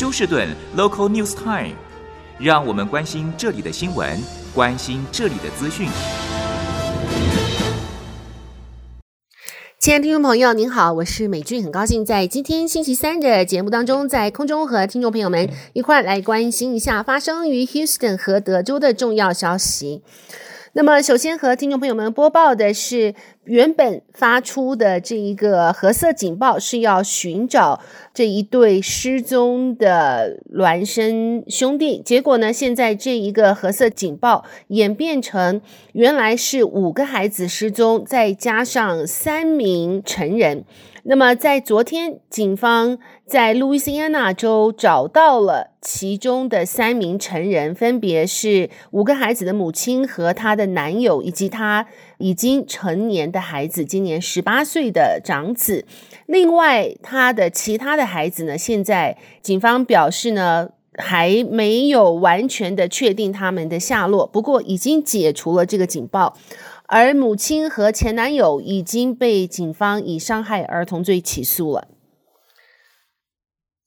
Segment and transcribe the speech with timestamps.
[0.00, 0.48] 休士顿
[0.78, 1.74] Local News Time，
[2.38, 4.18] 让我们关心这里的新闻，
[4.54, 5.90] 关心这里的资讯。
[9.78, 20.02] 亲爱的听众朋友，您好，我是美君，很高兴在今天星期三的节目当中，在空中和听众朋友们一块来关心一下发生于 Houston 和德州的重要消息。
[20.72, 23.12] 那么，首先和听众朋友们播报的是，
[23.50, 27.80] 原本发出的这一个褐色警报是要寻找
[28.14, 35.60] 这一对失踪的孪生兄弟，结果呢，现在这一个褐色警报演变成
[35.94, 40.64] 原来是五个孩子失踪，再加上三名成人。
[41.02, 51.86] 那么，在昨天，警方在路易斯安那州找到了其中的三名成人，分别是五个孩子的母亲和她的男友，以及她
[52.18, 55.86] 已经成年的孩子，今年十八岁的长子。
[56.26, 66.36] 另外，他的其他的孩子呢，现在警方表示呢，还没有完全的确定他们的下落，不过已经解除了这个警报。
[66.86, 71.86] 而母亲和前男友已经被警方以伤害儿童罪起诉了。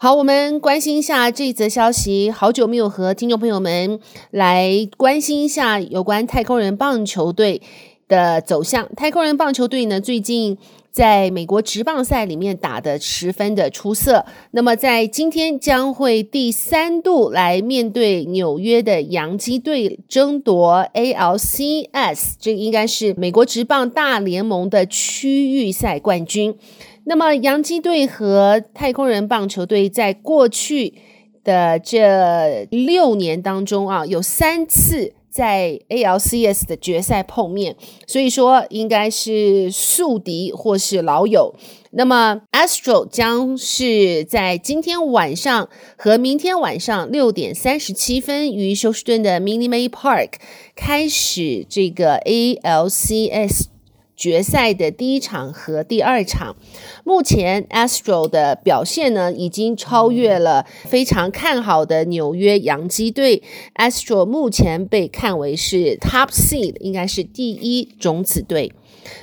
[0.00, 2.30] 好，我们关心一下这则消息。
[2.30, 3.98] 好久没有和听众朋友们
[4.30, 7.62] 来关心一下有关太空人棒球队
[8.08, 8.88] 的走向。
[8.96, 10.58] 太空人棒球队呢，最近，
[10.90, 26.56] 在美国职棒赛里面打得十分的出色，那么在今天将会第三度来面对纽约的洋基队争夺 ALCS，这应该是美国职棒大联盟的区域赛冠军。
[27.04, 30.94] 那么洋基队和太空人棒球队在过去
[31.44, 35.14] 的这六年当中啊，有三次。
[35.38, 37.76] 在 ALCS 的决赛碰面，
[38.08, 41.54] 所以说应该是宿敌或是老友。
[41.92, 50.30] 那么 Astro 将是在今天晚上和明天晚上六点三十七分于休斯顿的 Mini m a y Park
[50.74, 53.77] 开始这个 ALCS。
[54.18, 56.56] 决赛的第一场和第二场，
[57.04, 63.44] 目前 Astro 的表现呢，已经超越了非常看好的纽约洋基队。
[63.76, 68.72] Astro 目前被看为是 Top Seed，应该是第一种子队。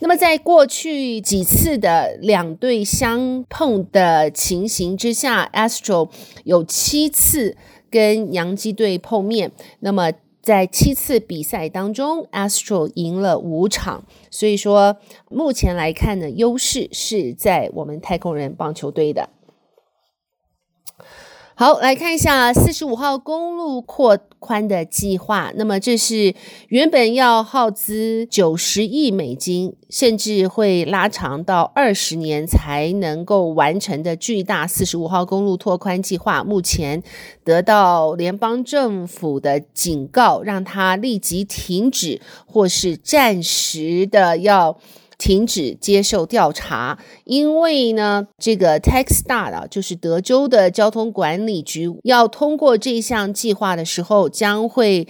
[0.00, 6.10] 那么在过去几次的两队相碰的情形之下，Astro
[6.42, 7.56] 有七次
[7.88, 9.52] 跟洋基队碰面。
[9.78, 10.12] 那么
[10.42, 14.96] 在七次比赛当中，Astro 赢了五场，所以说
[15.28, 19.28] 目前来看呢，优势是在我们太空人棒球队的。
[21.60, 25.52] 好，来看一下四十五号公路扩宽的计划。
[25.56, 26.34] 那么，这是
[26.68, 37.02] 原本要耗资九十亿美金，甚至会拉长到二十年才能够完成的巨大四十五号公路拓宽计划，目前
[37.44, 44.78] 得到联邦政府的警告，让它立即停止，或是暂时的要。
[45.20, 55.06] 停止接受调查，因为呢，这个 TxDOT 啊，就是德州的交通管理局，要通过这项计划的时候，将会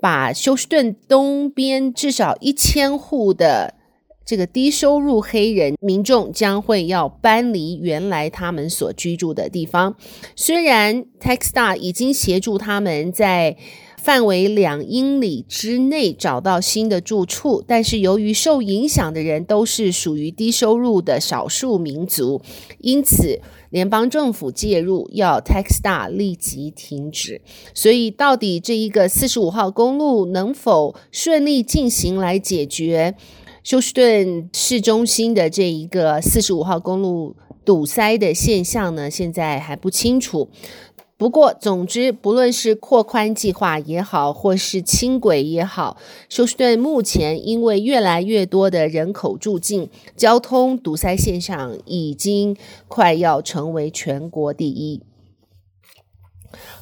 [0.00, 3.74] 把休斯顿东边至少一千户的
[4.24, 9.96] 这个低收入黑人民众将会要搬离原来他们所居住的地方。
[10.36, 13.56] 虽然 TxDOT 已经协助他们在
[14.00, 22.40] 范围两英里之内找到新的住处，但是由于受影响的人都是属于低收入的少数民族，
[22.78, 27.42] 因此联邦政府介入，要 TxDOT 立即停止。
[27.74, 33.14] 所以，到底这一个四十五号公路能否顺利进行来解决
[33.62, 39.10] 休斯顿市中心的这一个四十五号公路堵塞的现象呢？
[39.10, 40.48] 现在还不清楚。
[41.18, 45.96] 不过，总之，不论是扩宽计划也好，或是轻轨也好，
[46.28, 52.56] 休斯顿目前因为越来越多的人口住进，交通堵塞现象已经
[52.86, 55.02] 快要成为全国第一。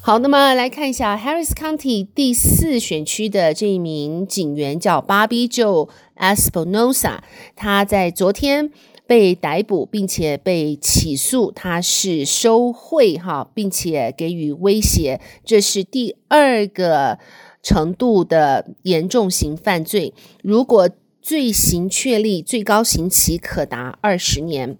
[0.01, 7.21] 好，那么来看一下 Harris County 第四选区的这一名警员叫 Bobby Joe Espinosa，
[7.55, 8.71] 他在昨天。
[9.07, 17.17] 被逮捕，并且被起诉，他是收贿哈，并且给予威胁，这是第二个
[17.63, 20.13] 程度的严重型犯罪。
[20.43, 20.89] 如果
[21.21, 24.77] 罪行确立，最高刑期可达二十年。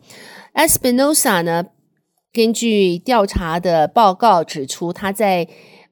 [0.54, 1.66] Espinosa 呢，
[2.34, 5.48] 根据调查的报告指出，他在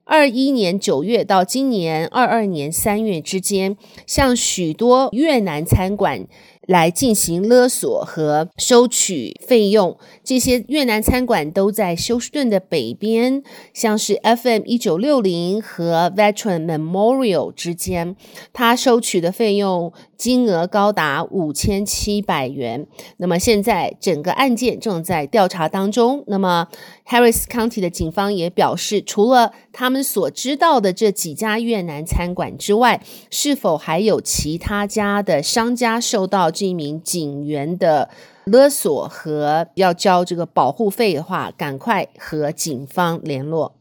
[0.05, 6.27] 二一年九月到今年二二年三月之间，向许多越南餐馆。
[6.67, 18.15] 来进行勒索和收取费用，这些越南餐馆都在休斯顿的北边，像是 FM 一九六零和 Veteran Memorial 之间，
[18.51, 22.87] 他收取的费用金额高达五千七百元。
[23.17, 26.23] 那么现在整个案件正在调查当中。
[26.27, 26.67] 那么
[27.07, 38.09] Harris County 的警方也表示，除了他们所知道的这几家越南餐馆之外，是否还有其他家的商家受到这一名警员的
[38.45, 43.75] 勒索和要交这个保护费的话，赶快和警方联络。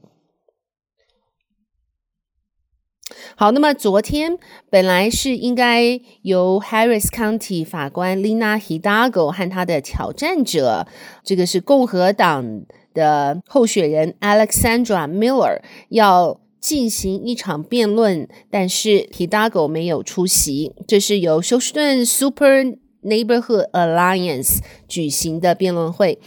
[3.37, 4.38] 好，那么昨天
[4.71, 10.87] 本来是应该由 Harris County 法官 Lina Hidalgo 和他的挑战者，
[11.23, 15.61] 这个是共和党的候选人 Alexandra Miller
[15.91, 20.72] 要进行一场辩论，但是 Hidalgo 没有出席。
[20.88, 22.64] 这是由休斯顿 Super
[23.02, 26.19] Neighborhood Alliance 举行的辩论会。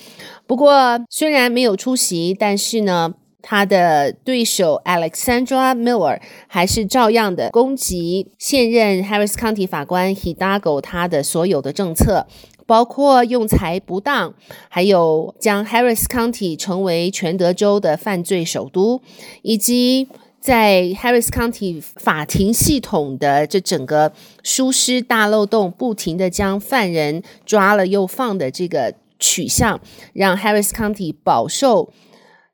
[0.46, 12.28] 不过虽然没有出席，但是呢，他的对手 Alexandra Miller 还是照样的攻击现任 Harris County 法官 Hidalgo 他的所有的政策。
[12.68, 14.36] 包括用财不当，
[14.68, 19.02] 还有将 Harris County 成为全德州的犯罪首都，
[19.42, 24.14] 以及在 Harris County 法庭系统的这整个
[24.44, 29.82] 疏失大漏洞，不停地将犯人抓了又放的这个取向，
[30.14, 31.92] 让 Harris County 饱受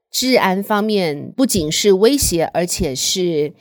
[0.09, 3.53] 治安方面不仅是威胁，而且是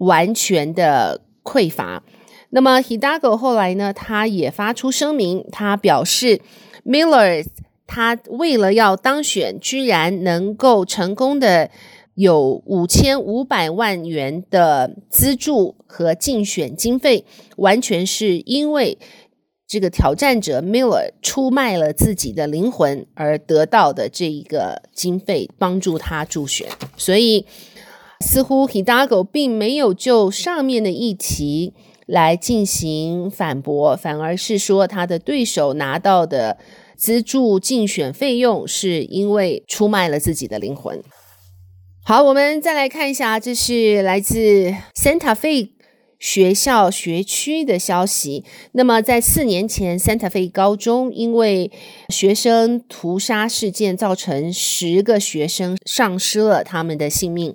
[0.00, 2.02] 完全的匮乏。
[2.50, 6.40] 那么，Hidalgo 后来呢，他也发出声明，他表示
[6.84, 7.46] ，Miller
[7.86, 11.70] 他为了要当选，居然能够成功的
[12.20, 17.24] 有五千五百万元的资助和竞选经费，
[17.56, 18.98] 完全是因为
[19.66, 26.68] 这个挑战者 Miller 出卖了自己的灵魂而得到的这一个经费，帮助他助选。
[26.96, 27.46] 所以，
[28.20, 31.72] 似乎 Hidalgo 并没有就上面的议题。
[32.10, 36.58] 来进行反驳，反而是说他的对手拿到的
[36.96, 41.00] 资助竞选费用是因为出卖了自己的灵魂。
[42.02, 45.70] 好，我们再来看一下，这是来自 Santa Fe
[46.18, 48.44] 学校学区的消息。
[48.72, 51.70] 那么在四年前，Santa Fe 高中因为
[52.08, 57.54] 学生屠杀事件，造成十个学生丧失了他们的性命，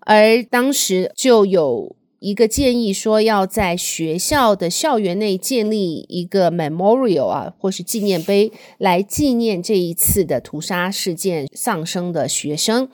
[0.00, 1.97] 而当时就有。
[2.20, 12.88] 一个建议说，要在学校的校园内建立一个 memorial 啊，或是纪念碑，来纪念这一次的屠杀事件丧生的学生。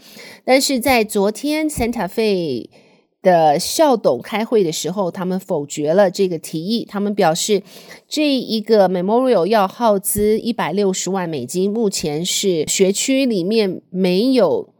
[0.45, 2.69] 但是在昨天 Santa Fe
[3.23, 6.85] 的校董开会的时候，他们否决了这个提议。
[6.85, 7.63] 他们表示，
[8.07, 14.75] 这一个 memorial 要耗资一百六十万美金，目前是学区里面没有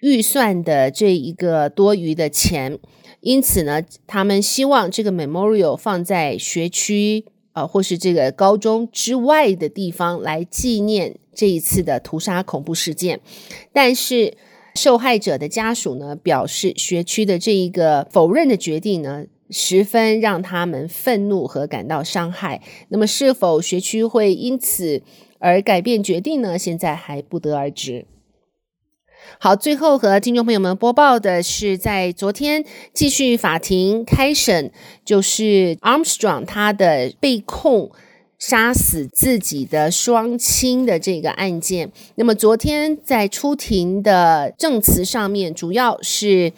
[0.00, 2.80] 预算的这一个多余的钱。
[3.26, 13.20] 因此呢，他们希望这个 memorial 放在学区啊、呃，或是这个高中之外的地方来纪念这一次的屠杀恐怖事件。
[13.72, 14.36] 但是
[14.76, 22.62] 受害者的家属呢，表示学区的这一个否认的决定呢，十分让他们愤怒和感到伤害。
[22.90, 25.02] 那么，是否学区会因此
[25.40, 26.56] 而改变决定呢？
[26.56, 28.06] 现在还不得而知。
[29.38, 32.64] 好，最后和听众朋友们播报的是，在昨天
[32.94, 34.70] 继续法庭开审，
[35.04, 37.90] 就是 Armstrong 他的被控
[38.38, 41.92] 杀死自己的双亲的这个案件。
[42.14, 46.52] 那么昨天在出庭的证词上面，主要是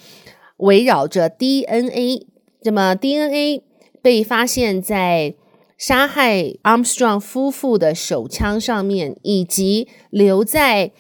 [0.59, 2.27] 围绕着 DNA。
[2.63, 3.63] 那么 DNA
[4.01, 5.35] 被发现在
[5.77, 10.93] 杀害 Armstrong 夫妇的手枪上面，以及留在。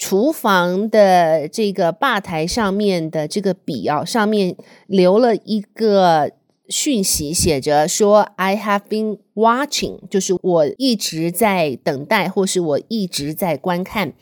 [0.00, 6.30] 厨房的这个吧台上面的这个笔啊，上面留了一个
[6.70, 14.14] 讯息，写着说 “I have been watching”，就是我一直在等待，或是我一直在观看。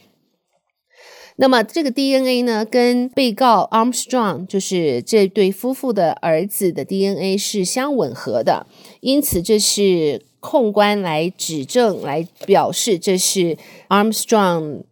[1.36, 8.66] 那么这个 DNA 呢，跟被告 Armstrong，就是这对夫妇的儿子的 DNA 是相吻合的，
[8.98, 13.56] 因此这是控官来指证，来表示这是
[13.88, 14.82] Armstrong。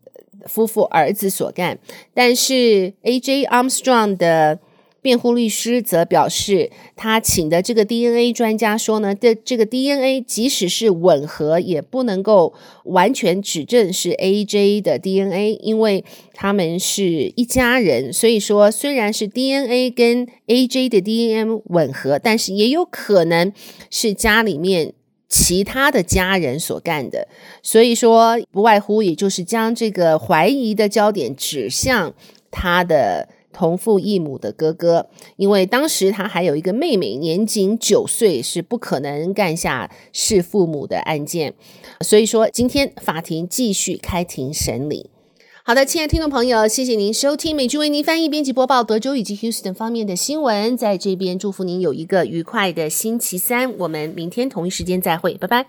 [0.47, 1.79] 夫妇儿子所干，
[2.15, 3.45] 但是 A.J.
[3.47, 4.59] Armstrong 的
[5.03, 12.53] 辩护律师则表示，他请的这个 DNA 专家说呢，这这个 DNA 即使是吻合，也不能够
[12.85, 14.81] 完全指证是 A.J.
[14.81, 18.13] 的 DNA，因为他们是一家人。
[18.13, 20.89] 所以说，虽然是 DNA 跟 A.J.
[20.89, 23.53] 的 DNA 吻合，但是也有可能
[23.89, 24.93] 是家里面
[25.29, 27.27] 其他的家人所干的，
[27.63, 32.15] 所以说不外乎也就是将这个怀疑的焦点指向
[32.51, 41.55] 他的同父异母的哥哥，因为当时他还有一个妹妹，年仅九岁，是不可能干下弑父母的案件。
[42.03, 45.11] 所以说，今天法庭继续开庭审理。
[45.69, 53.77] 好的，亲爱的听众朋友，谢谢您收听美剧为您翻译、编辑播报德州以及 Houston 方面的新闻，在这边祝福您有一个愉快的星期三。
[53.79, 55.67] 我们明天同一时间再会，拜拜。